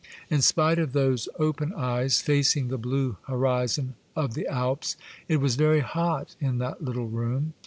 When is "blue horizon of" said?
2.79-4.33